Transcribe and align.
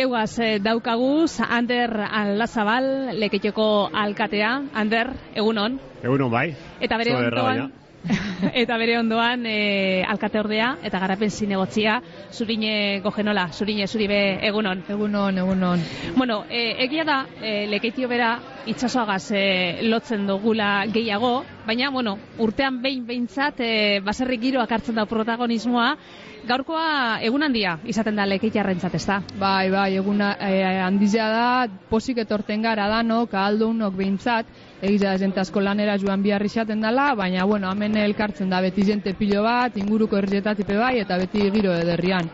Geuaz 0.00 0.38
eh, 0.38 0.58
daukaguz, 0.64 1.42
Ander 1.44 1.90
Alazabal, 2.08 3.12
leketxoko 3.20 3.90
alkatea. 3.92 4.54
Ander, 4.72 5.10
egunon. 5.36 5.76
Egunon 6.00 6.30
bai. 6.32 6.54
Eta 6.80 6.96
bere 6.96 7.12
ondoan, 7.18 7.66
eta 8.62 8.78
bere 8.80 8.94
ondoan 8.96 9.44
e, 9.44 9.58
alkate 10.08 10.40
ordea 10.40 10.70
eta 10.88 11.02
garapen 11.02 11.28
zinegotzia 11.28 11.98
zurine 12.32 12.72
gogenola, 13.04 13.50
zurine 13.52 13.84
zuri 13.86 14.08
be 14.08 14.22
egunon. 14.48 14.86
Egunon, 14.88 15.42
egunon. 15.44 15.84
Bueno, 16.16 16.44
e, 16.48 16.62
egia 16.86 17.04
da, 17.04 17.18
e, 17.42 17.66
leketio 17.68 18.08
bera 18.08 18.38
itxasoagaz 18.66 19.30
e, 19.32 19.44
lotzen 19.88 20.26
dugula 20.28 20.86
gehiago, 20.92 21.44
baina, 21.66 21.90
bueno, 21.90 22.16
urtean 22.38 22.80
behin 22.82 23.06
behintzat 23.06 23.60
e, 23.60 24.00
baserri 24.04 24.38
giroak 24.42 24.72
hartzen 24.72 25.00
da 25.00 25.06
protagonismoa, 25.06 25.94
Gaurkoa 26.48 27.20
egun 27.26 27.42
handia 27.44 27.74
izaten 27.92 28.16
da 28.16 28.24
lekeitarrentzat, 28.24 28.94
ez 28.96 29.02
da? 29.04 29.18
Bai, 29.40 29.68
bai, 29.72 29.90
egun 30.00 30.22
e, 30.24 30.52
handia 30.86 31.26
da, 31.28 31.48
posik 31.90 32.22
etorten 32.22 32.64
gara 32.64 32.88
danok, 32.88 33.34
aldunok 33.36 33.98
behintzat, 33.98 34.48
egiza 34.80 35.16
jentazko 35.20 35.60
lanera 35.60 35.98
joan 36.00 36.24
biharri 36.24 36.48
izaten 36.48 36.80
dela, 36.80 37.10
baina, 37.14 37.44
bueno, 37.44 37.70
hemen 37.72 38.00
elkartzen 38.00 38.48
da 38.50 38.62
beti 38.64 38.86
jente 38.88 39.14
pilo 39.18 39.44
bat, 39.44 39.76
inguruko 39.76 40.16
errietatipe 40.22 40.80
bai, 40.80 40.96
eta 41.04 41.20
beti 41.20 41.50
giro 41.52 41.76
ederrian. 41.76 42.32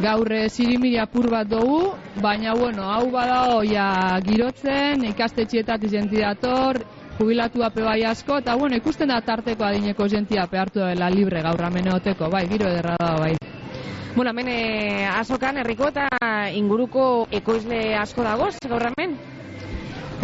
Gaur 0.00 0.30
zirimiri 0.48 0.96
apur 0.96 1.26
bat 1.28 1.48
dugu, 1.48 1.92
baina, 2.24 2.54
bueno, 2.56 2.86
hau 2.88 3.10
badao, 3.12 3.58
ja, 3.68 4.16
girotzen, 4.24 5.04
ikastetxietat 5.10 5.82
izenti 5.84 6.22
dator, 6.24 6.78
jubilatu 7.18 7.60
ape 7.66 7.84
bai 7.84 7.98
asko, 8.08 8.38
eta, 8.40 8.54
bueno, 8.56 8.78
ikusten 8.80 9.12
da 9.12 9.18
tarteko 9.20 9.66
adineko 9.66 10.06
jentia 10.08 10.46
hartu 10.48 10.80
dela 10.80 11.10
libre 11.12 11.42
gaur 11.44 11.60
ameneoteko, 11.68 12.30
bai, 12.32 12.46
giro 12.48 12.70
ederra 12.70 12.96
da, 12.96 13.10
bai. 13.20 13.34
Bueno, 14.16 14.30
hemen 14.30 14.48
eh, 14.48 15.04
azokan, 15.18 15.60
herriko 15.60 15.92
eta 15.92 16.08
inguruko 16.56 17.26
ekoizle 17.30 17.94
asko 18.00 18.24
dagoz, 18.24 18.54
gaur 18.72 18.88
hemen? 18.88 19.18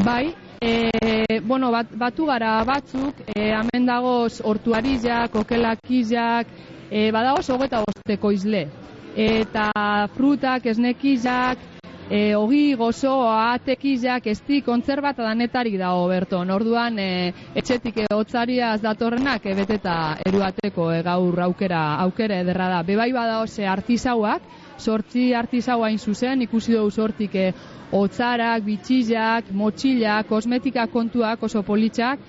Bai, 0.09 0.33
e, 0.65 1.37
bueno, 1.45 1.71
bat, 1.71 1.93
batu 1.93 2.25
gara 2.25 2.63
batzuk, 2.65 3.21
e, 3.29 3.51
hemen 3.53 3.85
dagoz 3.93 4.41
ortuarizak, 4.41 5.37
okelakizak, 5.37 6.49
e, 6.89 7.11
badagoz 7.13 7.45
hogeta 7.51 7.85
osteko 7.85 8.33
izle. 8.33 8.67
Eta 9.17 9.70
frutak, 10.12 10.67
esnekizak, 10.69 11.59
e, 12.11 12.34
ogi, 12.36 12.75
gozo, 12.77 13.14
atekizak, 13.33 14.27
esti, 14.28 14.61
kontzerbat 14.61 15.17
danetarik 15.25 15.78
dago 15.81 16.05
berton. 16.11 16.50
Orduan, 16.53 16.98
e, 17.00 17.33
etxetik 17.56 18.03
hotzariaz 18.12 18.83
datorrenak, 18.83 19.47
e, 19.47 19.55
beteta 19.56 19.97
eruateko 20.27 20.91
e, 20.92 21.00
gaur 21.06 21.41
aukera, 21.48 21.83
aukera 22.05 22.42
ederra 22.44 22.69
da. 22.75 22.83
Bebai 22.84 23.09
badagoz 23.17 23.59
e, 23.59 23.64
artizauak, 23.64 24.44
sortzi 24.77 25.31
artizau 25.34 25.81
hain 25.87 25.97
zuzen, 25.98 26.44
ikusi 26.44 26.77
dugu 26.77 26.91
sortik 26.91 27.34
e, 27.34 27.53
otzarak, 27.97 28.67
bitxillak, 28.69 29.48
motxillak, 29.56 30.28
kosmetika 30.28 30.87
kontuak 30.92 31.42
oso 31.42 31.64
politxak, 31.64 32.20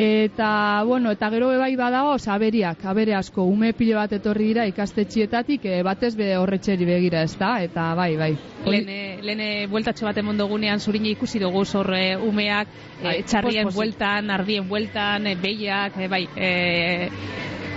eta, 0.00 0.82
bueno, 0.86 1.10
eta 1.10 1.28
gero 1.28 1.50
bai 1.58 1.74
badago, 1.76 2.14
aberiak, 2.32 2.84
abere 2.88 3.14
asko, 3.14 3.44
ume 3.44 3.74
pile 3.76 3.94
bat 3.98 4.12
etorri 4.16 4.46
dira 4.48 4.64
ikastetxietatik, 4.70 5.66
e, 5.68 5.82
batez 5.84 6.14
be 6.16 6.30
horretxeri 6.38 6.86
begira 6.88 7.20
ez 7.22 7.36
da, 7.36 7.50
eta 7.60 7.90
bai, 7.94 8.14
bai. 8.16 8.30
Lene, 8.64 9.18
lene 9.20 9.50
bueltatxo 9.68 10.08
bat 10.08 10.16
emondo 10.16 10.46
gunean 10.48 10.80
zurine 10.80 11.12
ikusi 11.12 11.38
dugu 11.42 11.66
zorre 11.66 12.16
umeak, 12.16 12.72
e, 13.02 13.20
txarrien 13.28 13.68
bueltan, 13.74 14.30
ardien 14.30 14.68
bueltan, 14.68 15.26
e, 15.26 15.36
behiak, 15.36 16.00
e, 16.00 16.08
bai, 16.08 16.24
e, 16.34 16.50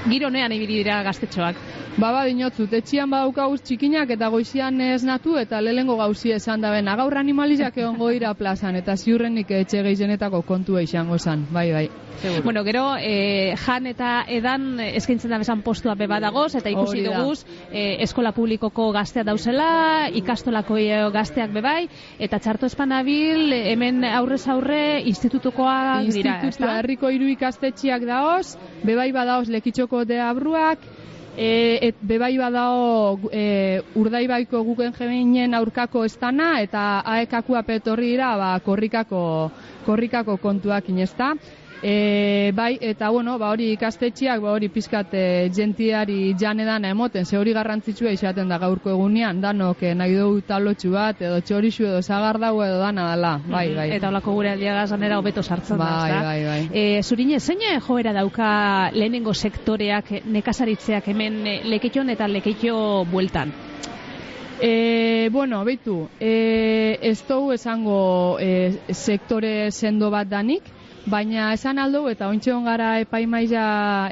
gironean 0.07 0.55
ibili 0.55 0.79
dira 0.79 1.03
gaztetxoak. 1.03 1.59
Baba 1.93 2.23
dinotzu, 2.25 2.65
etxian 2.73 3.11
badaukauz 3.13 3.59
txikinak 3.67 4.09
eta 4.15 4.25
goizian 4.33 4.79
esnatu 4.81 5.35
eta 5.37 5.59
lehengo 5.61 5.93
gauzi 5.99 6.31
esan 6.33 6.63
da 6.63 6.71
bena. 6.73 6.95
Gaur 6.97 7.13
animalizak 7.19 7.77
egon 7.77 7.99
goira 7.99 8.31
plazan 8.33 8.79
eta 8.79 8.95
ziurrenik 8.97 9.51
etxe 9.59 9.83
gehizenetako 9.85 10.41
kontua 10.47 10.81
izango 10.81 11.19
zan. 11.19 11.45
Bai, 11.53 11.67
bai. 11.71 11.83
Bueno, 12.43 12.63
gero, 12.65 12.95
e, 12.97 13.53
jan 13.65 13.85
eta 13.91 14.23
edan 14.27 14.79
eskaintzen 14.79 15.29
da 15.29 15.37
bezan 15.37 15.61
postua 15.61 15.93
beba 15.99 16.17
dagoz 16.23 16.55
eta 16.55 16.73
ikusi 16.73 17.05
duguz 17.05 17.45
e, 17.69 18.01
eskola 18.07 18.33
publikoko 18.33 18.89
gaztea 18.95 19.23
dauzela, 19.29 20.09
ikastolako 20.09 20.79
gazteak 21.13 21.53
bebai, 21.53 21.87
eta 22.17 22.39
txarto 22.39 22.65
espanabil 22.65 23.53
hemen 23.53 24.03
aurrez 24.05 24.47
aurre 24.47 25.01
institutukoa 25.13 26.01
dira. 26.09 26.39
Institutua, 26.41 26.79
herriko 26.79 27.13
hiru 27.13 27.29
ikastetxiak 27.37 28.05
daoz, 28.09 28.57
bebai 28.83 29.11
badaoz 29.11 29.49
lekitxoko 29.49 30.05
deabruak, 30.09 30.79
E, 31.35 31.79
et 31.81 31.95
bebai 32.05 32.35
badao 32.37 33.17
e, 33.33 33.81
urdaibaiko 33.97 34.59
guken 34.67 34.93
jeminen 34.93 35.55
aurkako 35.57 36.03
estana 36.05 36.59
eta 36.61 37.01
aekakua 37.15 37.63
petorri 37.65 38.11
dira 38.13 38.35
ba, 38.37 38.51
korrikako, 38.61 39.49
korrikako 39.87 40.37
kontuak 40.37 40.89
inezta. 40.93 41.33
E, 41.85 42.53
bai, 42.55 42.77
eta 42.79 43.09
bueno, 43.09 43.35
ba 43.37 43.49
hori 43.51 43.73
ikastetxiak, 43.73 44.39
ba 44.39 44.53
hori 44.55 44.69
pizkat 44.71 45.11
e, 45.19 45.23
jentiari 45.51 46.33
janedan 46.39 46.85
emoten, 46.87 47.25
ze 47.25 47.35
hori 47.35 47.51
garrantzitsua 47.51 48.13
izaten 48.15 48.47
da 48.47 48.57
gaurko 48.57 48.93
egunean, 48.93 49.41
danok 49.43 49.81
e, 49.83 49.91
nahi 49.93 50.15
dugu 50.15 50.39
talotxu 50.47 50.93
bat, 50.93 51.19
edo 51.19 51.41
txorixu 51.43 51.83
edo 51.89 51.99
zagar 52.01 52.39
dago 52.39 52.61
edo 52.63 52.77
dana 52.79 53.09
dela, 53.11 53.33
bai, 53.51 53.65
bai. 53.75 53.89
Eta 53.97 54.07
holako 54.07 54.31
gure 54.37 54.53
aldiaga 54.53 54.85
zanera 54.87 55.17
hobeto 55.19 55.43
sartzen 55.43 55.77
bai, 55.77 56.11
da, 56.13 56.21
bai, 56.23 56.37
bai. 56.45 56.61
E, 56.71 57.01
zurine, 57.03 57.41
zein 57.41 57.65
joera 57.83 58.13
dauka 58.15 58.47
lehenengo 58.95 59.33
sektoreak, 59.33 60.13
nekazaritzeak 60.23 61.09
hemen 61.11 61.41
e, 61.45 61.57
lekeion 61.67 62.15
eta 62.15 62.29
lekeitio 62.31 62.77
bueltan? 63.11 63.51
E, 64.61 65.27
bueno, 65.33 65.65
beitu, 65.67 66.07
e, 66.17 66.97
ez 67.01 67.17
dugu 67.27 67.51
esango 67.57 68.37
e, 68.39 68.71
sektore 68.95 69.67
sendo 69.71 70.07
bat 70.13 70.31
danik, 70.31 70.71
Baina 71.05 71.51
esan 71.53 71.79
aldo 71.83 72.05
eta 72.07 72.29
ointxe 72.31 72.53
gara 72.65 72.89
epaimaia 73.03 73.63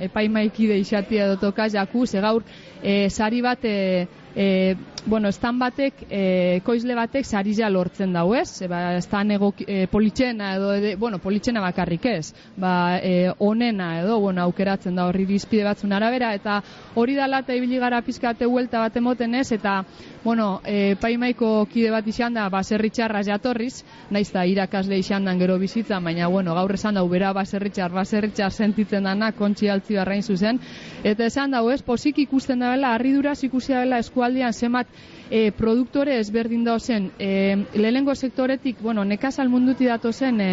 epaimaikide 0.08 0.78
izatia 0.80 1.28
dotoka 1.30 1.70
jaku, 1.72 2.06
ze 2.06 2.20
gaur 2.20 2.44
e, 2.84 3.08
sari 3.10 3.42
bat 3.42 3.64
e, 3.64 4.08
e, 4.36 4.76
bueno, 5.06 5.30
estan 5.30 5.58
batek, 5.60 6.06
e, 6.10 6.62
koizle 6.66 6.96
batek 6.96 7.26
sarila 7.26 7.70
lortzen 7.70 8.14
dau 8.14 8.36
ez, 8.38 8.62
e, 8.62 8.68
ba, 8.70 8.98
estan 9.00 9.32
ego 9.34 9.52
e, 9.66 9.88
politxena 9.90 10.56
edo, 10.58 10.74
ede, 10.78 10.96
bueno, 10.96 11.18
politxena 11.20 11.62
bakarrik 11.62 12.06
ez, 12.06 12.34
ba, 12.58 13.00
e, 13.02 13.32
onena 13.40 14.00
edo, 14.02 14.20
bueno, 14.20 14.44
aukeratzen 14.44 14.96
da 14.96 15.08
horri 15.10 15.26
bizpide 15.26 15.66
batzun 15.66 15.94
arabera, 15.94 16.34
eta 16.38 16.60
hori 16.96 17.16
dala 17.18 17.42
eta 17.42 17.56
ibili 17.58 17.80
gara 17.82 18.02
pizkate 18.06 18.46
huelta 18.46 18.84
bat 18.86 18.98
emoten 19.02 19.36
ez, 19.36 19.52
eta, 19.52 19.82
bueno, 20.24 20.62
e, 20.66 20.96
paimaiko 21.02 21.66
kide 21.72 21.90
bat 21.92 22.08
izan 22.08 22.38
da, 22.38 22.48
baserritxarra 22.54 23.24
jatorriz, 23.26 23.82
naiz 24.12 24.30
da 24.32 24.46
irakasle 24.46 25.00
izan 25.02 25.26
dan 25.26 25.42
gero 25.42 25.58
bizitzan, 25.58 26.04
baina, 26.04 26.30
bueno, 26.30 26.54
gaur 26.54 26.76
esan 26.78 27.00
da, 27.00 27.04
ubera 27.04 27.34
baserritxar, 27.34 27.92
baserritxar 27.92 28.54
sentitzen 28.54 29.10
dana, 29.10 29.32
kontxi 29.34 29.70
altzi 29.70 29.98
barrain 29.98 30.22
zuzen, 30.22 30.62
eta 31.04 31.26
esan 31.26 31.58
da, 31.58 31.66
ez, 31.74 31.82
posik 31.82 32.22
ikusten 32.22 32.62
da 32.62 32.76
bela, 32.76 32.94
harriduraz 32.94 33.40
ikusi 33.44 33.74
da 33.74 33.82
bela 33.82 33.98
eskualdian 34.04 34.54
zemat 34.54 34.91
e, 35.32 35.52
produktore 35.56 36.20
ezberdin 36.20 36.66
da 36.68 36.78
zen 36.80 37.10
e, 37.18 37.56
lehenengo 37.74 38.14
sektoretik, 38.16 38.82
bueno, 38.82 39.06
nekazal 39.08 39.50
munduti 39.50 39.88
dato 39.88 40.12
zen 40.12 40.42
e, 40.42 40.52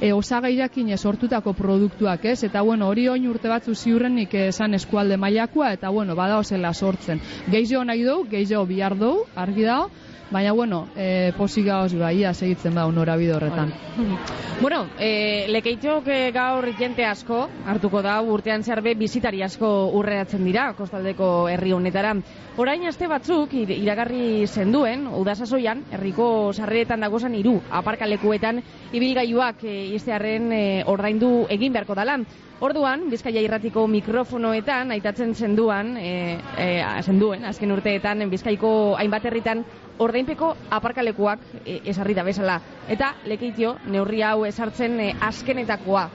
e, 0.00 0.12
osagairakin 0.12 0.96
sortutako 0.96 1.52
produktuak, 1.52 2.24
ez? 2.24 2.44
Eta, 2.44 2.62
bueno, 2.62 2.88
hori 2.88 3.08
oin 3.08 3.26
urte 3.28 3.50
batzu 3.50 3.74
ziurrenik 3.74 4.34
esan 4.46 4.74
eskualde 4.74 5.16
mailakoa 5.16 5.72
eta, 5.74 5.90
bueno, 5.90 6.14
bada 6.14 6.42
zela 6.44 6.72
sortzen. 6.72 7.20
Gehiago 7.50 7.84
nahi 7.84 8.04
dugu, 8.04 8.28
gehiago 8.30 8.66
bihar 8.66 8.96
dugu, 8.98 9.26
argi 9.34 9.66
dago, 9.66 9.90
Baina, 10.34 10.50
bueno, 10.50 10.88
e, 10.96 11.30
posik 11.38 11.68
gauz 11.68 11.92
bai, 11.94 12.24
segitzen 12.34 12.74
ba, 12.74 12.88
unora 12.90 13.14
horretan. 13.14 13.72
bueno, 14.60 14.88
e, 14.98 15.46
lekeitzok 15.46 16.08
gaur 16.34 16.66
jente 16.74 17.04
asko, 17.06 17.48
hartuko 17.64 18.02
da, 18.02 18.20
urtean 18.20 18.64
zerbe 18.64 18.96
bizitari 18.98 19.44
asko 19.46 19.92
urreatzen 19.94 20.42
dira, 20.44 20.72
kostaldeko 20.74 21.46
herri 21.48 21.70
honetara. 21.72 22.16
Orain 22.56 22.82
aste 22.86 23.06
batzuk, 23.06 23.54
iragarri 23.54 24.48
zenduen, 24.48 25.06
udasazoian, 25.06 25.84
herriko 25.92 26.52
sarreretan 26.52 27.06
dagozan 27.06 27.36
iru, 27.38 27.60
aparkalekuetan, 27.70 28.58
ibilgaiuak 28.92 29.62
e, 29.62 29.76
iztearen 29.94 30.50
e, 30.50 30.64
ordaindu 30.84 31.46
egin 31.48 31.78
beharko 31.78 31.94
dalan. 31.94 32.26
Orduan, 32.64 33.10
Bizkaia 33.12 33.42
irratiko 33.44 33.82
mikrofonoetan 33.92 34.94
aitatzen 34.94 35.34
zenduan, 35.36 35.90
e, 36.00 36.38
e, 36.56 36.68
zenduen, 37.04 37.44
azken 37.44 37.74
urteetan 37.74 38.24
Bizkaiko 38.32 38.70
hainbat 38.96 39.26
herritan 39.28 39.60
ordainpeko 40.00 40.48
aparkalekuak 40.72 41.44
e, 41.60 41.82
esarri 41.92 42.16
da 42.16 42.24
bezala 42.24 42.56
eta 42.94 43.10
lekeitio 43.28 43.74
neurri 43.92 44.22
hau 44.24 44.46
esartzen 44.48 44.96
e, 44.96 45.10
azkenetakoa 45.28 46.06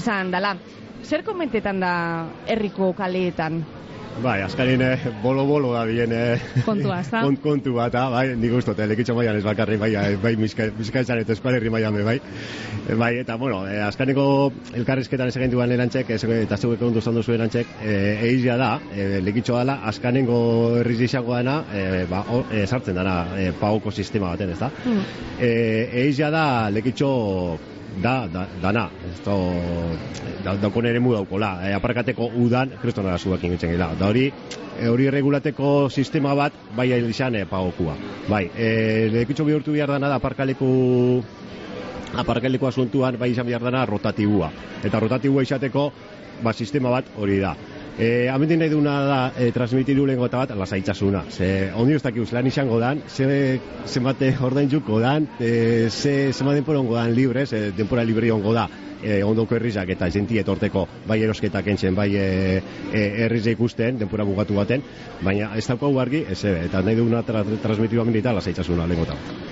izan 0.00 0.32
dala. 0.32 0.54
Zer 1.04 1.26
komentetan 1.28 1.84
da 1.84 1.92
herriko 2.46 2.94
kaleetan? 2.96 3.60
Bai, 4.22 4.40
azkarin 4.42 4.82
eh, 4.82 4.98
bolo-bolo 5.22 5.72
da 5.72 5.84
bien 5.86 6.10
eh, 6.12 6.40
kontua, 6.66 6.98
ez 7.00 7.10
da? 7.10 7.20
Kont, 7.22 7.38
kontu 7.42 7.74
bat, 7.76 7.94
ah, 7.94 8.08
bai, 8.10 8.24
nik 8.34 8.56
uste, 8.58 8.74
lekitxo 8.90 9.14
maian 9.14 9.36
ez 9.38 9.44
bakarri, 9.46 9.76
bai, 9.78 9.92
eh, 9.94 10.16
bai, 10.18 10.32
bizkaitzan 10.34 11.22
eta 11.22 11.36
espalerri 11.36 11.70
maian, 11.70 11.94
bai. 12.04 12.16
E, 12.88 12.96
bai, 12.98 13.12
eta, 13.22 13.36
bueno, 13.38 13.60
e, 13.70 13.78
azkaneko 13.84 14.26
elkarrizketan 14.80 15.30
ezagen 15.30 15.54
duan 15.54 15.70
erantzek, 15.70 16.10
ez, 16.16 16.22
eta 16.40 16.58
zuek 16.58 16.82
ondo 16.82 17.00
zandu 17.00 17.22
zuen 17.22 17.38
erantzek, 17.38 17.70
e, 17.84 17.94
eizia 18.32 18.58
da, 18.58 18.72
e, 18.90 19.22
lekitxo 19.22 19.54
dala, 19.60 19.78
azkanengo 19.92 20.40
herriz 20.80 21.00
izango 21.06 21.38
dana, 21.38 21.60
e, 21.70 22.04
ba, 22.10 22.24
o, 22.34 22.42
e, 22.50 22.66
sartzen 22.66 22.98
dana, 22.98 23.18
e, 23.38 23.52
pagoko 23.60 23.94
sistema 23.94 24.34
baten, 24.34 24.50
ez 24.56 24.58
da? 24.58 24.72
Mm. 24.84 25.26
E, 25.38 25.50
eizia 26.02 26.34
da, 26.34 26.46
lekitxo 26.74 27.12
da, 28.02 28.28
da, 28.28 28.46
dana, 28.62 28.88
ez 29.08 29.18
da, 30.44 30.54
daukon 30.60 30.86
ere 30.86 31.00
mu 31.00 31.14
daukola, 31.16 31.58
e, 31.66 31.72
aparkateko 31.74 32.30
udan, 32.36 32.76
kristona 32.82 33.14
da 33.14 33.18
zuak 33.18 33.42
ingitzen 33.44 33.72
gila, 33.72 33.90
da 33.98 34.10
hori, 34.12 34.28
e, 34.78 34.88
hori 34.88 35.08
regulateko 35.10 35.88
sistema 35.90 36.34
bat, 36.38 36.52
bai 36.76 36.90
izan 36.98 37.34
e, 37.34 37.44
pagokua, 37.48 37.96
bai, 38.28 38.44
e, 38.56 39.08
lekitxo 39.12 39.44
bihurtu 39.48 39.72
behar 39.72 39.96
dana 39.96 40.12
da, 40.12 40.20
aparkaleku 40.20 40.68
aparkaleko 42.16 42.68
asuntuan 42.68 43.18
bai 43.20 43.32
izan 43.32 43.46
behar 43.46 43.62
dana 43.62 43.84
rotatibua. 43.86 44.50
Eta 44.84 45.00
rotatibua 45.00 45.42
izateko, 45.44 45.90
ba, 46.42 46.52
sistema 46.52 46.90
bat 46.94 47.10
hori 47.18 47.40
da. 47.42 47.54
E, 47.98 48.28
Amendi 48.30 48.56
nahi 48.56 48.70
duna 48.70 48.92
da 49.02 49.20
e, 49.34 49.50
transmitiru 49.50 50.04
lehen 50.06 50.20
gota 50.22 50.38
bat 50.38 50.52
lasaitasuna. 50.54 51.24
Ze, 51.34 51.72
ondi 51.74 51.96
ustak 51.98 52.14
lan 52.32 52.46
izango 52.46 52.78
dan, 52.78 53.02
ze, 53.08 53.58
ze 53.86 54.00
mate 54.00 54.36
ordain 54.40 54.70
juko 54.70 55.00
dan, 55.00 55.26
e, 55.40 55.88
ze, 55.90 56.32
ze 56.32 56.44
mate 56.44 56.62
denpora 56.62 56.78
ongo 56.78 56.94
dan 56.94 57.12
libre, 57.12 57.46
ze 57.46 57.72
denpora 57.72 58.04
libre 58.04 58.30
ongo 58.30 58.52
da 58.54 58.68
e, 59.02 59.22
ondoko 59.24 59.56
herrizak 59.56 59.90
eta 59.90 60.10
zentie 60.10 60.40
etorteko 60.40 60.86
bai 61.08 61.20
erosketak 61.22 61.66
entzen, 61.66 61.94
bai 61.94 62.10
e, 62.14 62.62
e, 62.92 63.42
ikusten, 63.50 63.98
denpora 63.98 64.24
bugatu 64.24 64.54
baten, 64.54 64.82
baina 65.22 65.54
ez 65.56 65.66
daukagu 65.66 65.98
argi, 66.00 66.24
ez 66.30 66.44
eta 66.44 66.82
nahi 66.82 66.96
duguna 66.96 67.22
tra, 67.22 67.44
transmitiru 67.62 68.02
amendita 68.02 68.32
lasaitasuna 68.32 68.86
lehen 68.86 69.06
gota 69.06 69.47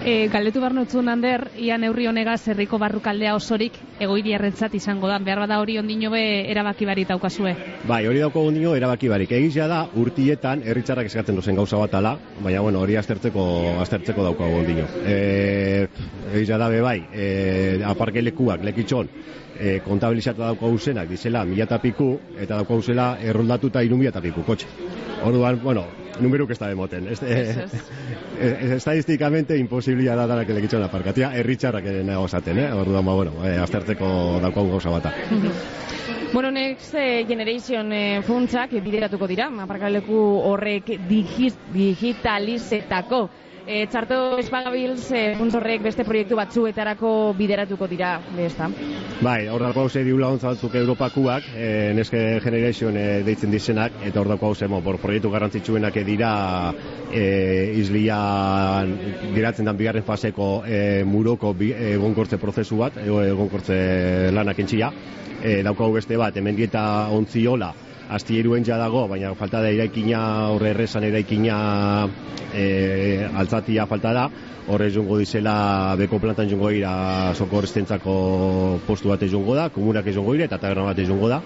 E, 0.00 0.28
galdetu 0.32 0.62
behar 0.62 0.72
nutzun 0.72 1.10
hander, 1.12 1.42
ia 1.60 1.76
neurri 1.76 2.06
honega 2.08 2.32
zerriko 2.40 2.78
barrukaldea 2.80 3.34
osorik 3.36 3.74
egoiri 4.00 4.32
errentzat 4.32 4.72
izango 4.78 5.10
da. 5.10 5.18
Behar 5.20 5.42
bada 5.42 5.58
hori 5.60 5.76
ondino 5.76 6.08
be 6.14 6.22
erabaki 6.50 6.88
barik 6.88 7.10
daukazue. 7.10 7.52
Bai, 7.88 8.06
hori 8.08 8.22
dauko 8.24 8.46
ondino 8.48 8.72
erabaki 8.78 9.10
barik. 9.12 9.34
Egizia 9.36 9.66
da, 9.68 9.82
urtietan 10.00 10.64
herritzarrak 10.64 11.10
eskatzen 11.10 11.36
dozen 11.36 11.60
gauza 11.60 11.76
bat 11.82 11.98
ala, 12.00 12.14
baina 12.40 12.62
bueno, 12.64 12.80
hori 12.80 12.96
aztertzeko, 12.96 13.44
aztertzeko 13.84 14.24
dauko 14.30 14.48
ondino. 14.62 14.88
E, 15.04 15.86
egizia 16.32 16.58
da, 16.58 16.68
be 16.68 16.80
bai, 16.80 16.98
e, 17.12 17.80
aparke 17.86 18.22
lekuak, 18.22 18.64
lekitxon, 18.64 19.08
e, 19.58 19.78
kontabilizatu 19.84 20.42
dauko 20.42 20.70
hausenak, 20.70 21.08
dizela, 21.08 21.44
mila 21.44 21.78
piku, 21.78 22.12
eta 22.38 22.56
dauko 22.56 22.80
hausela 22.80 23.16
erroldatuta 23.22 23.82
iru 23.82 23.96
mila 23.96 24.20
piku, 24.20 24.42
kotxe. 24.46 24.66
Orduan, 25.24 25.60
bueno, 25.62 25.84
numeruk 26.20 26.50
ez 26.50 26.58
da 26.58 26.68
demoten. 26.68 27.08
Ez, 27.08 27.22
eh, 27.22 27.66
eh, 28.40 28.74
estadistikamente 28.76 29.56
imposibilia 29.58 30.16
da 30.16 30.26
dara 30.26 30.44
kelekitxo 30.48 30.82
aparkatia, 30.84 31.32
erritxarrak 31.36 31.84
ere 31.92 32.04
nago 32.04 32.24
esaten, 32.26 32.58
eh? 32.58 32.72
Orduan, 32.72 33.04
ba, 33.04 33.14
bueno, 33.14 33.32
eh, 33.44 33.58
aztertzeko 33.60 34.40
daukagu 34.42 34.70
gauza 34.76 34.90
bata. 34.90 35.12
Bueno, 36.32 36.52
Next 36.52 36.94
eh, 36.94 37.24
Generation 37.26 37.92
eh, 37.92 38.22
funtsak 38.22 38.70
bideratuko 38.84 39.26
dira, 39.26 39.48
aparkaleku 39.64 40.14
horrek 40.46 40.86
digitalizetako 41.74 43.28
e, 43.66 43.86
txarto 43.90 44.38
espagabils 44.40 45.10
e, 45.12 45.34
horrek 45.36 45.82
beste 45.82 46.04
proiektu 46.04 46.36
batzuetarako 46.38 47.34
bideratuko 47.38 47.88
dira, 47.90 48.14
ezta? 48.38 48.68
Bai, 49.20 49.48
hor 49.48 49.62
dago 49.66 49.84
hause 49.84 50.04
diula 50.04 50.30
batzuk 50.40 50.74
Europakuak, 50.80 51.50
e, 51.54 51.92
neske 51.96 52.40
generation 52.44 52.96
e, 52.96 53.22
deitzen 53.26 53.50
dizenak, 53.50 54.00
eta 54.06 54.20
hor 54.20 54.32
dago 54.32 54.50
hause, 54.50 54.68
por 54.84 54.98
proiektu 55.02 55.30
garrantzitsuenak 55.30 56.00
dira 56.06 56.32
e, 57.12 57.72
izlian 57.80 58.96
geratzen 59.34 59.68
dan 59.68 59.76
bigarren 59.76 60.06
faseko 60.06 60.62
e, 60.66 61.04
muroko 61.04 61.54
egonkortze 61.60 62.38
prozesu 62.38 62.80
bat, 62.80 62.96
egonkortze 63.04 64.30
lanak 64.32 64.58
entxia, 64.58 64.90
e, 65.42 65.62
daukagu 65.62 66.00
beste 66.00 66.16
bat, 66.16 66.36
hemen 66.36 66.56
dieta 66.56 66.82
ontziola, 67.12 67.72
astieruen 68.10 68.64
ja 68.66 68.76
dago, 68.80 69.06
baina 69.08 69.32
falta 69.38 69.60
da 69.62 69.70
iraikina, 69.70 70.20
horre 70.54 70.72
errezan 70.74 71.06
iraikina 71.06 71.58
e, 72.52 73.26
altzatia 73.42 73.86
falta 73.90 74.12
da, 74.16 74.24
horre 74.70 74.90
jungo 74.94 75.18
dizela 75.20 75.94
beko 75.98 76.18
plantan 76.22 76.50
jungo 76.50 76.70
ira 76.74 77.34
sokorrestentzako 77.34 78.14
postu 78.86 79.12
bat 79.12 79.22
jungo 79.30 79.54
da, 79.58 79.68
komunak 79.70 80.10
jungo 80.14 80.34
ira 80.34 80.50
eta 80.50 80.58
taberna 80.58 80.90
bat 80.90 81.04
jungo 81.06 81.30
da. 81.30 81.42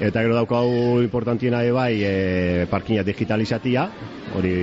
Eta 0.00 0.22
gero 0.24 0.34
daukau 0.34 1.00
importantiena 1.04 1.60
bai 1.76 2.00
e, 2.00 2.66
parkina 2.70 3.04
digitalizatia, 3.04 3.84
hori 4.34 4.54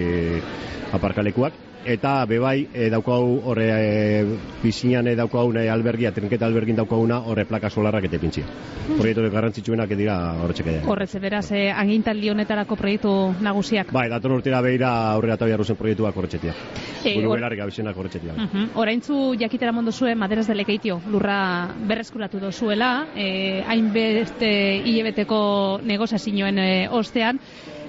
aparkalekuak, 0.98 1.67
eta 1.88 2.26
bebai 2.28 2.68
e, 2.74 2.90
daukau 2.92 3.22
horre 3.48 3.68
e, 3.72 4.38
bizinan 4.62 5.08
e, 5.08 5.16
daukau 5.16 5.46
nahi 5.56 5.70
albergia, 5.72 6.12
trenketa 6.12 6.46
albergin 6.46 6.76
daukauna 6.76 7.22
horre 7.32 7.46
plaka 7.48 7.70
solarrak 7.70 8.10
eta 8.10 8.20
pintzia. 8.20 8.44
Hmm. 8.44 8.98
Proiektu 9.00 9.28
garrantzitsuenak 9.32 9.94
dira 10.00 10.18
horretxek 10.44 10.68
edo. 10.74 10.82
Horretze, 10.92 11.22
beraz, 11.24 11.46
e, 11.56 11.70
angintan 11.72 12.20
lionetarako 12.20 12.76
proiektu 12.80 13.14
nagusiak. 13.42 13.94
Bai, 13.96 14.08
dator 14.12 14.36
urtera 14.38 14.62
behira 14.66 14.92
aurrera 15.14 15.38
eta 15.40 15.48
biharru 15.48 15.66
zen 15.66 15.80
proiektuak 15.80 16.20
horretxetia. 16.20 16.56
E, 17.04 17.16
Guru 17.16 17.32
or... 17.32 17.40
belarrik 17.40 17.64
abizenak 17.64 17.98
horretxetia. 17.98 18.36
Uh 18.36 18.50
-huh. 18.52 18.68
Oraintzu 18.84 19.36
jakitera 19.40 19.72
mondo 19.72 19.92
zuen, 19.92 20.18
maderaz 20.18 20.48
delekeitio, 20.48 21.02
lurra 21.08 21.70
berreskuratu 21.88 22.40
dozuela, 22.40 23.08
e, 23.16 23.64
hainbeste 23.68 24.84
hilebeteko 24.86 25.80
negozazioen 25.84 26.60
e, 26.60 26.88
ostean, 26.92 27.40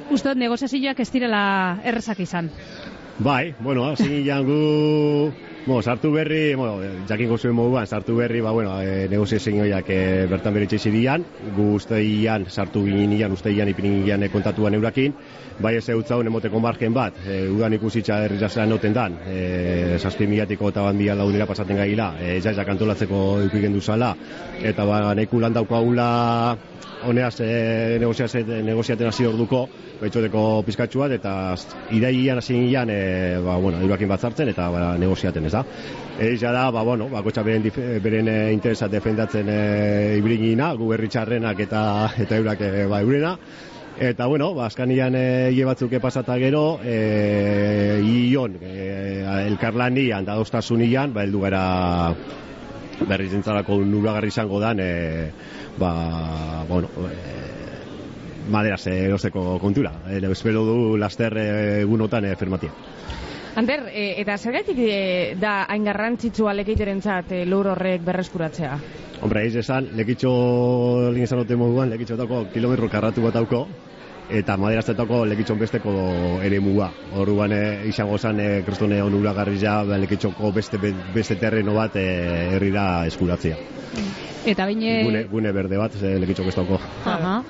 Uste, 0.08 0.32
negozazioak 0.40 1.00
ez 1.04 1.10
direla 1.12 1.40
errezak 1.84 2.20
izan. 2.24 2.48
Bai, 3.18 3.52
bueno, 3.60 3.84
hasi 3.84 4.22
jangu 4.24 5.32
Bueno, 5.68 5.82
sartu 5.82 6.10
berri, 6.10 6.54
bueno, 6.54 6.80
jakin 7.06 7.28
gozuen 7.28 7.52
moduan, 7.54 7.86
sartu 7.86 8.14
berri, 8.16 8.40
ba, 8.40 8.52
bueno, 8.56 8.80
e, 8.80 9.06
negozio 9.12 9.36
zeinoiak 9.38 9.90
e, 9.92 9.98
bertan 10.24 10.54
beritxe 10.56 10.78
zirian, 10.80 11.26
gu 11.52 11.66
usteian, 11.76 12.46
sartu 12.48 12.86
ginen 12.86 13.12
ian, 13.12 13.34
usteian 13.36 13.68
ipinin 13.68 13.98
gian 14.06 14.24
e, 14.24 14.30
kontatuan 14.32 14.78
eurakin, 14.78 15.12
bai 15.60 15.74
ez 15.76 15.84
eutza 15.92 16.16
honen 16.16 16.32
moteko 16.32 16.62
margen 16.64 16.96
bat, 16.96 17.20
e, 17.20 17.42
udan 17.52 17.76
ikusitza 17.76 18.22
errizazera 18.24 18.64
noten 18.64 18.96
dan, 18.96 19.20
e, 19.28 19.98
saspi 20.00 20.30
miliatiko 20.30 20.72
eta 20.72 20.86
bandia 20.88 21.18
launera 21.20 21.44
pasaten 21.52 21.76
gaila, 21.76 22.14
e, 22.16 22.40
jaizak 22.40 22.72
antolatzeko 22.72 23.22
eukigen 23.44 23.76
duzala, 23.76 24.14
eta 24.72 24.88
ba, 24.88 25.02
neku 25.20 25.44
lan 25.44 25.52
daukagula 25.52 26.08
honeaz 27.04 27.40
e, 27.40 27.98
negoziaten 28.00 29.08
hasi 29.08 29.26
orduko, 29.26 29.66
betxoteko 30.00 30.62
pizkatxu 30.66 31.04
bat, 31.04 31.14
eta 31.18 31.34
iraian 31.94 32.40
hasi 32.40 32.54
ginean, 32.56 32.90
e, 32.90 33.38
ba, 33.44 33.58
bueno, 33.60 33.82
iruakin 33.84 34.10
bat 34.10 34.24
zartzen, 34.24 34.50
eta 34.54 34.70
ba, 34.72 34.92
negoziaten, 34.98 35.46
ez 35.46 35.54
da. 35.54 35.57
Eixa 36.18 36.50
da, 36.50 36.68
ba, 36.74 36.82
bueno, 36.82 37.08
ba, 37.08 37.22
kotxa 37.22 37.44
beren, 37.46 37.68
beren 38.02 38.28
e, 38.28 38.36
interesat 38.52 38.90
defendatzen 38.90 39.48
e, 39.52 39.58
ibringina, 40.18 40.72
gu 40.74 40.88
berritxarrenak 40.90 41.60
eta, 41.68 41.82
eta 42.18 42.40
eurak 42.42 42.62
e, 42.66 42.86
ba, 42.90 43.02
eurena, 43.06 43.36
Eta, 43.98 44.26
bueno, 44.30 44.52
ba, 44.54 44.68
askanian 44.70 45.16
e, 45.18 45.64
batzuk 45.66 45.96
epasata 45.98 46.36
gero, 46.38 46.78
e, 46.86 47.98
ion, 48.06 48.54
e, 48.62 49.24
elkarlanian, 49.48 50.22
da 50.22 50.36
dostasunian, 50.38 51.10
ba, 51.10 51.24
eldu 51.26 51.40
gara 51.42 51.62
berri 53.08 53.26
zentzalako 53.26 53.80
nuragarri 53.82 54.30
izango 54.30 54.60
dan, 54.62 54.78
e, 54.78 55.32
ba, 55.82 55.90
bueno, 56.68 56.92
e, 57.10 57.38
maderaz 58.54 58.86
erosteko 58.86 59.58
kontura. 59.58 59.90
E, 60.06 60.22
espero 60.30 60.62
du 60.62 60.96
laster 60.96 61.34
egunotan 61.82 62.30
e, 62.30 62.36
firmatia. 62.36 62.70
Ander, 63.58 63.88
e, 63.90 64.20
eta 64.22 64.36
zergatik 64.38 64.78
e, 64.78 65.34
da 65.34 65.64
hain 65.66 65.82
garrantzitsua 65.88 66.52
lekeiteren 66.54 67.00
zat 67.02 67.32
e, 67.34 67.40
lur 67.42 67.66
horrek 67.72 68.04
berreskuratzea? 68.06 68.76
Hombre, 69.18 69.42
ez 69.48 69.56
esan, 69.58 69.88
lekitxo 69.98 70.30
lingin 71.10 71.26
esan 71.26 71.42
moduan, 71.58 71.90
lekitxo 71.90 72.14
dako 72.20 72.44
kilometro 72.54 72.86
karratu 72.92 73.24
bat 73.24 73.34
dauko, 73.34 73.64
eta 74.28 74.56
maderaztetako 74.60 75.22
lekitxon 75.30 75.58
besteko 75.58 75.92
ere 76.44 76.60
mua. 76.60 76.90
Horruan 77.16 77.52
e, 77.56 77.62
izango 77.88 78.18
zen 78.18 78.40
e, 78.40 78.48
kristone 78.66 79.00
onura 79.02 79.32
garrizia 79.36 79.82
ba, 79.88 79.98
lekitxoko 79.98 80.52
beste, 80.52 80.80
beste 81.14 81.36
terreno 81.40 81.74
bat 81.76 81.96
e, 81.96 82.06
herrira 82.56 83.06
eskuratzea. 83.08 83.56
Eta 84.48 84.64
baina... 84.68 84.92
Gune, 85.04 85.22
gune 85.28 85.52
berde 85.52 85.80
bat, 85.80 85.96
ze 85.98 86.14
lekitxok 86.20 86.48
ez 86.48 86.54
dauko. 86.56 86.78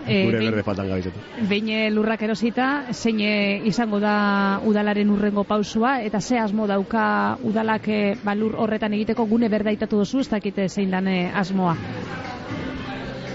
gune 0.06 0.38
berde 0.40 0.62
faltan 0.66 0.88
gabizetu. 0.88 1.20
Baina 1.50 1.84
lurrak 1.94 2.22
erosita, 2.26 2.68
zein 2.92 3.20
izango 3.68 4.00
da 4.02 4.60
udalaren 4.66 5.10
urrengo 5.10 5.44
pausua, 5.44 5.98
eta 6.02 6.20
ze 6.20 6.38
asmo 6.38 6.66
dauka 6.66 7.36
udalak 7.42 7.86
balur 8.24 8.56
horretan 8.56 8.94
egiteko 8.98 9.26
gune 9.26 9.48
berde 9.48 9.76
aitatu 9.76 10.02
duzu, 10.02 10.24
ez 10.24 10.30
dakite 10.32 10.68
zein 10.68 10.90
dane 10.90 11.30
asmoa? 11.34 11.76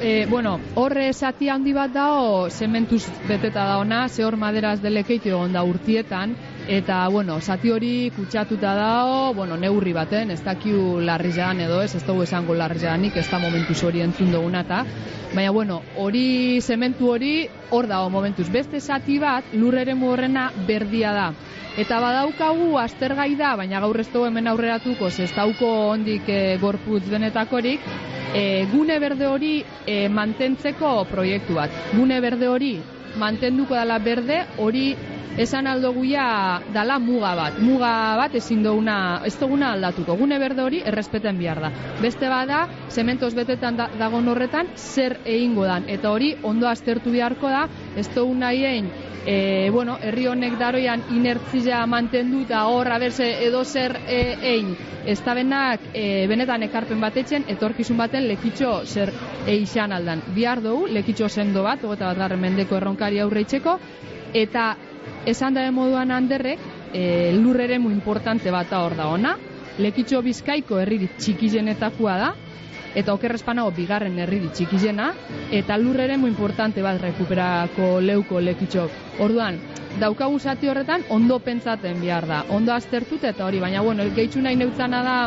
E, 0.05 0.25
bueno, 0.25 0.59
horre 0.75 1.05
zati 1.13 1.47
handi 1.47 1.71
bat 1.71 1.93
dao, 1.95 2.49
zementuz 2.51 3.05
beteta 3.23 3.63
da 3.69 3.77
ona, 3.79 4.01
ze 4.09 4.25
hor 4.27 4.35
maderaz 4.35 4.81
delekeitu 4.83 5.29
egon 5.31 5.53
da 5.55 5.61
urtietan, 5.63 6.33
eta, 6.67 7.07
bueno, 7.09 7.39
zati 7.41 7.71
hori 7.71 8.11
kutsatuta 8.15 8.73
dao, 8.75 9.33
bueno, 9.33 9.57
neurri 9.57 9.93
baten, 9.93 10.31
ez 10.31 10.41
dakiu 10.43 10.99
larri 10.99 11.31
edo 11.31 11.81
ez, 11.81 11.95
ez 11.95 12.03
dugu 12.05 12.23
esango 12.23 12.53
larri 12.53 12.79
jaanik, 12.79 13.17
ez 13.17 13.29
da 13.29 13.39
momentuz 13.39 13.83
hori 13.83 14.01
entzun 14.01 14.31
duguna 14.31 14.61
eta, 14.61 14.85
baina, 15.33 15.51
bueno, 15.51 15.81
hori, 15.97 16.61
zementu 16.61 17.09
hori, 17.11 17.47
hor 17.71 17.87
dago 17.87 18.09
momentuz. 18.09 18.49
Beste 18.49 18.79
zati 18.79 19.19
bat, 19.19 19.43
lurreren 19.53 20.01
horrena 20.03 20.51
berdia 20.67 21.11
da. 21.11 21.33
Eta 21.77 21.99
badaukagu 21.99 22.77
aztergai 22.77 23.35
da, 23.35 23.55
baina 23.55 23.79
gaur 23.79 23.99
ez 23.99 24.07
dugu 24.11 24.27
hemen 24.27 24.47
aurreratuko, 24.47 25.07
ez 25.07 25.31
dauko 25.35 25.69
ondik 25.89 26.29
e, 26.29 26.57
gorputz 26.61 27.09
benetakorik, 27.09 27.81
e, 28.33 28.65
gune 28.71 28.99
berde 28.99 29.25
hori 29.25 29.63
e, 29.85 30.07
mantentzeko 30.07 31.03
proiektu 31.09 31.55
bat. 31.55 31.71
Gune 31.95 32.19
berde 32.21 32.47
hori 32.47 32.75
mantenduko 33.17 33.75
dela 33.77 33.99
berde, 33.99 34.43
hori 34.57 34.95
esan 35.37 35.67
aldo 35.67 35.93
guia 35.93 36.61
dala 36.73 36.99
muga 36.99 37.33
bat. 37.35 37.59
Muga 37.59 38.15
bat 38.17 38.35
ezin 38.35 38.63
duguna, 38.63 39.21
ez 39.25 39.35
duguna 39.39 39.73
aldatuko. 39.73 40.17
Gune 40.17 40.37
berde 40.39 40.61
hori 40.61 40.81
errespeten 40.85 41.37
bihar 41.37 41.61
da. 41.61 41.71
Beste 42.01 42.29
bada, 42.29 42.67
sementos 42.89 43.33
betetan 43.33 43.77
da, 43.77 43.89
dagon 43.99 44.27
horretan, 44.29 44.69
zer 44.75 45.19
egingo 45.25 45.65
dan. 45.65 45.89
Eta 45.89 46.11
hori, 46.11 46.35
ondo 46.43 46.69
aztertu 46.69 47.11
beharko 47.11 47.49
da, 47.49 47.67
ez 47.97 48.07
duguna 48.13 48.53
hien, 48.53 48.91
e, 49.25 49.69
bueno, 49.71 49.97
herri 50.01 50.27
honek 50.27 50.57
daroian 50.59 51.03
inertzia 51.15 51.85
mantendu 51.87 52.43
eta 52.43 52.65
hor 52.67 52.91
aberse 52.91 53.29
edo 53.45 53.63
zer 53.63 53.97
e, 54.07 54.21
ein. 54.53 54.75
Ez 55.05 55.19
da 55.23 55.33
benak 55.35 55.89
e, 55.93 56.27
benetan 56.31 56.63
ekarpen 56.63 57.01
batetzen, 57.01 57.45
etorkizun 57.51 57.97
baten 57.97 58.27
lekitxo 58.27 58.83
zer 58.85 59.11
eixan 59.47 59.91
aldan. 59.91 60.21
Bihar 60.35 60.61
dugu, 60.63 60.87
lekitxo 60.87 61.29
sendo 61.29 61.63
bat, 61.63 61.83
ogeta 61.83 62.13
bat 62.13 62.37
mendeko 62.39 62.77
erronkari 62.77 63.19
aurreitzeko, 63.19 63.79
eta 64.33 64.73
esan 65.25 65.53
da 65.53 65.69
moduan 65.71 66.11
handerrek, 66.11 66.59
e, 66.93 67.31
lurrere 67.33 67.79
mu 67.79 67.91
importante 67.91 68.51
bat 68.51 68.71
hor 68.73 68.95
da 68.95 69.07
ona, 69.07 69.35
lekitxo 69.79 70.21
bizkaiko 70.21 70.79
herririk 70.79 71.17
txikizenetakoa 71.17 72.17
da, 72.19 72.31
eta 72.95 73.13
okerrespanago 73.13 73.71
bigarren 73.75 74.17
herriri 74.19 74.51
txikizena, 74.53 75.11
eta 75.51 75.77
lurrere 75.77 76.17
mu 76.17 76.27
importante 76.27 76.81
bat 76.85 77.01
rekuperako 77.01 77.97
leuko 78.01 78.41
lekitxo. 78.41 78.87
Orduan, 79.23 79.59
daukagu 79.99 80.39
zati 80.39 80.69
horretan 80.69 81.03
ondo 81.13 81.39
pentsaten 81.39 81.99
behar 82.01 82.27
da, 82.27 82.43
ondo 82.49 82.73
aztertut 82.73 83.23
eta 83.23 83.45
hori, 83.45 83.59
baina 83.61 83.81
bueno, 83.81 84.05
gehitzu 84.15 84.41
nahi 84.41 84.57
neutzana 84.57 85.03
da 85.05 85.17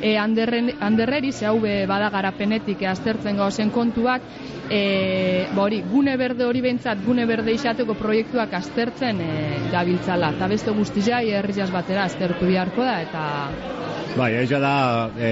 e, 0.00 0.16
anderren, 0.18 0.72
anderreri, 0.80 1.32
ze 1.32 1.46
hau 1.46 1.58
bada 1.60 2.10
garapenetik 2.10 2.82
e, 2.82 2.86
aztertzen 2.90 3.36
gauzen 3.36 3.70
kontuak, 3.70 4.22
e, 4.70 5.46
ba 5.54 5.62
hori, 5.66 5.82
gune 5.90 6.16
berde 6.16 6.44
hori 6.44 6.62
behintzat, 6.64 7.04
gune 7.06 7.26
berde 7.26 7.54
izateko 7.54 7.94
proiektuak 7.98 8.54
aztertzen 8.54 9.20
e, 9.20 9.32
gabiltzala, 9.72 10.34
eta 10.36 10.50
beste 10.50 10.74
guztizai 10.76 11.28
herriaz 11.38 11.70
batera 11.70 12.06
aztertu 12.10 12.50
beharko 12.50 12.86
da, 12.86 13.00
eta 13.02 13.91
Bai, 14.12 14.34
egia 14.42 14.58
da, 14.60 15.08
e, 15.16 15.28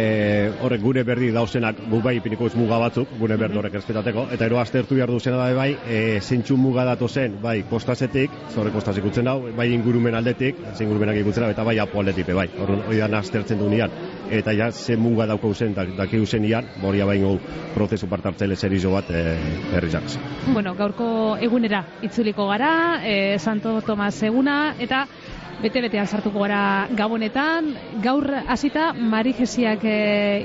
horrek 0.65 0.81
gure 0.81 1.03
berdi 1.05 1.27
dauzenak 1.35 1.83
gu 1.91 1.99
bai 2.01 2.15
ipiniko 2.17 2.47
ez 2.49 2.55
muga 2.57 2.79
batzuk, 2.81 3.11
gure 3.21 3.37
berdi 3.37 3.59
horrek 3.61 3.75
errespetateko, 3.77 4.23
eta 4.33 4.47
ero 4.49 4.57
aztertu 4.57 4.97
behar 4.97 5.11
duzena 5.13 5.37
da 5.37 5.51
bai, 5.53 5.75
e, 5.85 5.99
zentsu 6.21 6.57
muga 6.57 6.87
datu 6.89 7.09
zen, 7.09 7.35
bai, 7.43 7.59
kostazetik, 7.69 8.33
zorre 8.55 8.73
kostaz 8.73 8.97
ikutzen 8.97 9.29
dau, 9.29 9.43
bai 9.57 9.67
ingurumen 9.75 10.17
aldetik, 10.17 10.63
zein 10.73 10.87
ingurumenak 10.87 11.21
ikutzen 11.21 11.45
eta 11.51 11.67
bai 11.67 11.77
apo 11.79 12.01
aldetik, 12.01 12.33
bai, 12.33 12.47
hori 12.57 13.03
da 13.03 13.19
aztertzen 13.19 13.61
du 13.61 13.69
nian, 13.69 13.93
eta 14.33 14.57
ja, 14.57 14.71
ze 14.73 14.97
muga 14.97 15.27
dauko 15.29 15.53
zen, 15.53 15.77
daki 15.77 16.25
zen 16.25 16.43
nian, 16.47 16.73
boria 16.81 17.05
bai 17.05 17.21
prozesu 17.75 18.09
partartzele 18.09 18.57
zer 18.57 18.73
izo 18.73 18.95
bat, 18.97 19.11
e, 19.11 19.37
Bueno, 20.55 20.75
gaurko 20.75 21.37
egunera, 21.37 21.85
itzuliko 22.01 22.49
gara, 22.49 23.03
e, 23.05 23.39
Santo 23.39 23.83
Tomas 23.83 24.23
eguna, 24.23 24.75
eta 24.79 25.07
bete-betean 25.63 26.07
sartuko 26.07 26.43
gara 26.45 26.89
gabonetan. 26.97 27.75
Gaur 28.03 28.27
hasita 28.49 28.93
Marijesiak 28.95 29.85
e, 29.85 29.99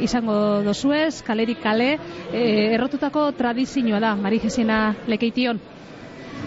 izango 0.05 0.61
dozuez, 0.65 1.21
kalerik 1.25 1.61
kale, 1.63 1.95
e, 2.31 2.43
errotutako 2.75 3.29
tradizioa 3.37 3.99
da 4.03 4.15
Marijesiena 4.15 4.95
lekeition. 5.07 5.61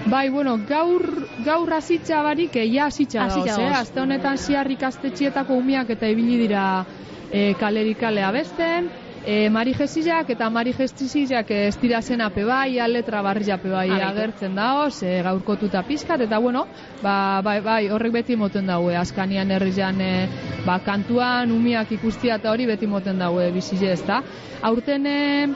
Bai, 0.09 0.29
bueno, 0.31 0.57
gaur, 0.69 1.03
gaur 1.45 1.73
hasitza 1.75 2.23
barik, 2.23 2.55
ja 2.71 2.87
hasitza 2.87 3.27
da, 3.29 3.43
eh? 3.59 3.73
Azte 3.81 4.01
honetan 4.01 4.39
ziarrik 4.39 4.83
astetxietako 4.87 5.59
umiak 5.59 5.91
eta 5.91 6.09
ibili 6.09 6.39
dira 6.45 6.85
e, 7.33 7.53
kalerik 7.61 7.99
kale 8.01 8.23
abesten, 8.25 8.89
e, 9.29 9.51
Mari 9.51 9.75
Jesizak 9.77 10.31
eta 10.33 10.49
Mari 10.49 10.73
Jesizak 10.73 11.51
ez 11.53 11.77
dira 11.83 12.01
zen 12.01 12.23
ape 12.25 12.47
bai, 12.49 12.79
letra 12.89 13.21
barri 13.23 13.51
ape 13.53 13.69
bai 13.69 13.91
agertzen 13.91 14.55
da, 14.57 14.89
ze 14.91 15.21
gaurkotuta 15.23 15.83
pizkat, 15.85 16.23
eta 16.25 16.39
bueno, 16.39 16.67
ba, 17.03 17.43
bai, 17.45 17.61
bai, 17.61 17.91
horrek 17.93 18.13
beti 18.13 18.37
moten 18.37 18.67
daue, 18.67 18.97
askanian 18.97 19.51
herrian 19.51 20.01
e, 20.01 20.29
ba, 20.65 20.79
kantuan, 20.81 21.53
umiak 21.53 21.93
ikustia 21.93 22.41
eta 22.41 22.51
hori 22.51 22.67
beti 22.67 22.87
moten 22.87 23.19
daue 23.21 23.51
bizize 23.53 23.93
ez 23.93 24.01
da. 24.07 24.23
Aurten, 24.63 25.07
e, 25.07 25.49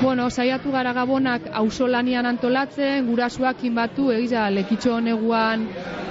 bueno, 0.00 0.30
saiatu 0.30 0.70
gara 0.70 0.92
gabonak 0.94 1.50
ausolanian 1.52 2.26
antolatzen, 2.26 3.02
gurasuak 3.10 3.64
inbatu, 3.66 4.12
egiza, 4.14 4.46
lekitxo 4.50 4.94
honeguan, 5.00 5.66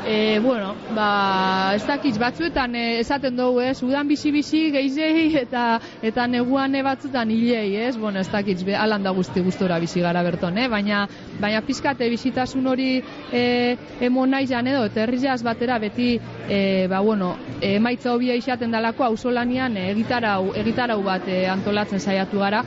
e, 0.05 0.39
bueno, 0.39 0.75
ba, 0.95 1.73
ez 1.75 1.85
dakiz, 1.87 2.17
batzuetan 2.19 2.75
e, 2.75 2.99
esaten 2.99 3.35
dugu, 3.37 3.61
ez, 3.61 3.81
udan 3.83 4.07
bizi-bizi 4.07 4.69
geizei 4.73 5.35
eta 5.43 5.79
eta 6.05 6.27
neguan 6.27 6.77
batzutan 6.83 7.31
hilei, 7.31 7.75
ez, 7.75 7.97
bueno, 7.97 8.19
ez 8.19 8.29
dakiz, 8.31 8.63
be, 8.65 8.75
alanda 8.75 9.11
guzti 9.15 9.41
gustora 9.41 9.79
bizi 9.79 10.01
gara 10.01 10.23
berton, 10.23 10.57
eh? 10.57 10.67
baina, 10.67 11.05
baina 11.39 11.61
pizkate 11.65 12.09
bizitasun 12.09 12.67
hori 12.67 12.89
e, 13.31 13.77
emon 14.01 14.31
nahi 14.35 14.47
jan 14.47 14.67
edo, 14.67 14.85
eta 14.85 15.03
herri 15.03 15.19
batera 15.43 15.79
beti, 15.79 16.19
e, 16.47 16.87
ba, 16.87 16.99
bueno, 16.99 17.35
emaitza 17.61 18.13
hobia 18.13 18.35
izaten 18.35 18.71
dalako, 18.71 19.03
ausolanian 19.03 19.77
e, 19.77 19.89
egitarau, 19.91 20.53
egitarau 20.55 21.01
bat 21.03 21.27
e, 21.27 21.45
antolatzen 21.47 21.99
saiatu 21.99 22.39
gara, 22.39 22.63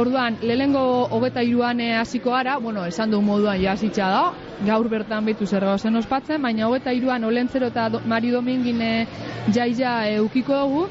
Orduan, 0.00 0.36
lehengo 0.42 0.82
hogeta 1.10 1.42
iruan 1.42 1.80
hasiko 1.98 2.30
gara, 2.30 2.58
bueno, 2.58 2.84
esan 2.86 3.10
du 3.10 3.20
moduan 3.20 3.58
jasitza 3.62 4.06
da, 4.12 4.22
gaur 4.66 4.88
bertan 4.88 5.26
betu 5.26 5.46
zer 5.46 5.66
zen 5.78 5.96
ospatzen, 5.96 6.40
baina 6.42 6.68
hogeta 6.68 6.92
iruan 6.92 7.24
olentzero 7.24 7.66
eta 7.72 7.88
do, 7.88 8.00
Mari 8.06 8.30
Domingin 8.30 8.80
jaia 9.52 9.94
eukiko 10.12 10.60
dugu, 10.62 10.86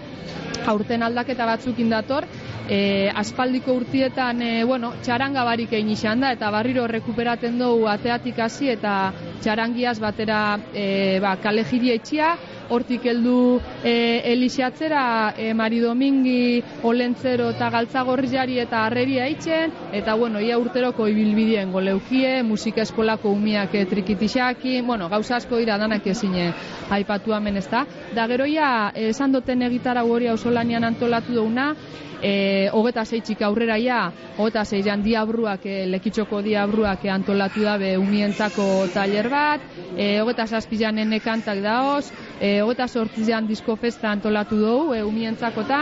aurten 0.67 1.03
aldaketa 1.03 1.46
batzuk 1.46 1.79
indator, 1.79 2.27
e, 2.69 3.10
aspaldiko 3.15 3.74
urtietan, 3.74 4.41
e, 4.41 4.63
bueno, 4.63 4.93
txaranga 5.01 5.43
barik 5.48 5.74
egin 5.74 5.89
izan 5.96 6.19
da, 6.19 6.34
eta 6.36 6.51
barriro 6.51 6.86
rekuperaten 6.88 7.58
dugu 7.60 7.88
ateatik 7.88 8.39
hasi 8.39 8.69
eta 8.69 9.13
txarangiaz 9.41 9.98
batera 10.00 10.60
e, 10.74 11.19
ba, 11.24 11.38
kale 11.41 11.63
etxia, 11.63 12.36
hortik 12.70 13.06
heldu 13.10 13.60
e, 13.84 14.22
elixatzera 14.32 15.34
e, 15.38 15.54
Mari 15.54 15.80
Domingi, 15.84 16.64
Olentzero 16.84 17.50
eta 17.56 17.70
Galtzagorriari 17.74 18.60
eta 18.64 18.86
Arreria 18.86 19.28
itzen, 19.30 19.74
eta 19.94 20.16
bueno, 20.16 20.42
ia 20.42 20.58
urteroko 20.62 21.08
ibilbideen 21.10 21.72
goleukie, 21.72 22.42
musika 22.44 22.84
eskolako 22.86 23.34
umiak 23.36 23.76
e, 23.76 23.86
trikitixaki, 23.90 24.80
bueno, 24.82 25.10
gauza 25.10 25.38
asko 25.38 25.58
dira 25.58 25.78
danak 25.82 26.08
ezine 26.08 26.52
aipatu 26.90 27.34
hemen 27.36 27.58
ez 27.58 27.68
da. 27.70 27.86
Da 28.16 28.28
gero 28.32 28.46
ia, 28.46 28.92
esan 28.96 29.34
duten 29.34 29.66
egitara 29.68 30.04
hori 30.04 30.30
ausolanian 30.30 30.84
antolatu 30.84 31.34
duguna, 31.34 31.74
e, 32.22 32.70
hogeta 32.74 33.06
zeitzik 33.06 33.42
aurrera 33.42 33.78
ja, 33.80 34.00
hogeta 34.38 34.64
zeitzan 34.66 35.04
diabruak, 35.04 35.66
e, 35.66 35.86
lekitxoko 35.90 36.42
diabruak 36.46 37.06
e, 37.06 37.12
antolatu 37.14 37.64
dabe 37.66 37.96
umientzako 37.98 38.88
taller 38.94 39.30
bat, 39.32 39.64
e, 39.96 40.20
hogeta 40.22 40.48
zazpizan 40.48 41.00
enekantak 41.06 41.62
daoz, 41.64 42.10
e, 42.40 42.60
hogeta 42.62 42.88
sortzizean 42.88 43.48
disko 43.48 43.76
festa 43.76 44.12
antolatu 44.12 44.60
dugu, 44.60 44.94
e, 44.96 45.04
umientzako 45.04 45.66
ta, 45.68 45.82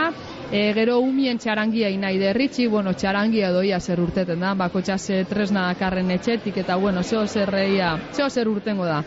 e, 0.50 0.72
gero 0.76 0.98
umien 1.04 1.38
txarangia 1.38 1.90
inai 1.92 2.16
derritxi, 2.20 2.68
bueno, 2.68 2.94
txarangia 2.94 3.52
doia 3.52 3.80
zer 3.80 4.00
urteten 4.00 4.40
da, 4.40 4.54
bako 4.58 4.82
txase 4.82 5.24
tresna 5.28 5.68
dakarren 5.72 6.10
etxetik, 6.16 6.62
eta 6.64 6.76
bueno, 6.76 7.02
zeo 7.02 7.26
zer 7.26 7.50
reia, 7.50 7.96
zeo 8.12 8.28
zer 8.30 8.48
urtengo 8.48 8.86
da. 8.88 9.02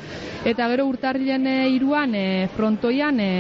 Eta 0.46 0.68
gero 0.72 0.88
urtarrilen 0.90 1.48
e, 1.48 1.60
iruan, 1.76 2.16
e, 2.16 2.26
frontoian, 2.56 3.20
e, 3.20 3.32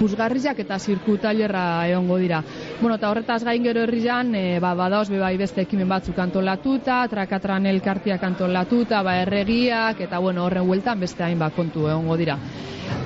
puzgarriak 0.00 0.62
eta 0.64 0.78
zirku 0.80 1.18
tailerra 1.20 1.86
egongo 1.90 2.16
dira. 2.22 2.40
Bueno, 2.80 2.96
eta 2.96 3.10
horretaz 3.12 3.42
gain 3.44 3.64
gero 3.66 3.84
herrian, 3.84 4.34
e, 4.34 4.58
ba, 4.62 4.72
badaoz 4.78 5.08
bebai 5.12 5.34
beste 5.40 5.64
ekimen 5.66 5.88
batzuk 5.90 6.18
antolatuta, 6.18 7.02
trakatran 7.12 7.68
elkartiak 7.70 8.24
antolatuta, 8.30 9.02
ba, 9.06 9.18
erregiak, 9.26 10.00
eta 10.08 10.18
bueno, 10.18 10.46
horren 10.48 10.68
hueltan 10.68 11.00
beste 11.00 11.26
hainbat 11.26 11.56
kontu 11.56 11.88
egongo 11.88 12.16
dira. 12.20 12.38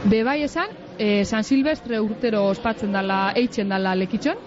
Bebai 0.05 0.43
esan, 0.47 0.71
e, 0.99 1.25
San 1.25 1.45
Silvestre 1.45 2.01
urtero 2.01 2.45
ospatzen 2.53 2.93
dala, 2.95 3.33
eitzen 3.37 3.73
dala 3.75 3.95
lekitxon, 3.99 4.39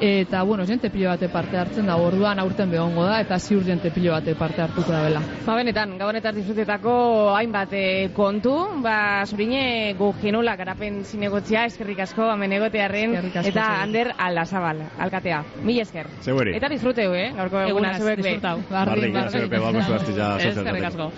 eta 0.00 0.42
bueno, 0.42 0.66
jente 0.66 0.90
pilo 0.90 1.08
bate 1.08 1.28
parte 1.28 1.56
hartzen 1.56 1.86
da, 1.86 1.96
orduan 1.96 2.38
aurten 2.38 2.70
behongo 2.70 3.04
da, 3.04 3.20
eta 3.20 3.38
ziur 3.38 3.64
jente 3.64 3.90
pilo 3.90 4.12
bate 4.12 4.34
parte 4.34 4.62
hartuko 4.62 4.92
da 4.92 5.02
bela. 5.02 5.22
Ba, 5.46 5.56
benetan, 5.56 5.98
gabonetan 5.98 6.34
disfrutetako 6.36 6.96
hainbat 7.36 7.72
eh, 7.72 8.10
kontu, 8.16 8.54
ba, 8.82 9.24
zurine 9.26 9.94
gu 9.98 10.12
genula 10.20 10.56
garapen 10.56 11.04
zinegotzia, 11.04 11.66
eskerrik 11.70 12.00
asko, 12.06 12.30
amen 12.30 12.52
egotearen, 12.58 13.16
eta 13.44 13.82
Ander 13.82 14.12
Aldazabal, 14.18 14.82
alkatea. 14.98 15.42
Mil 15.62 15.80
esker. 15.80 16.06
Zeuri. 16.22 16.56
Eta 16.56 16.68
disfruteu, 16.72 17.14
eh? 17.14 17.32
Gaurko 17.36 17.60
eguna, 17.66 17.96
zuek 17.98 18.22
be. 18.22 18.38
Bardin. 18.70 19.16
Eskerrik 19.16 20.84
asko. 20.90 21.10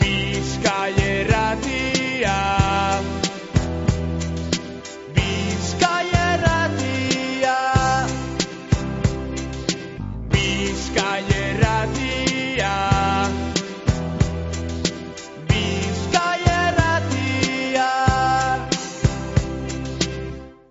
Bizkaierratik 0.00 1.96
herria 2.16 3.25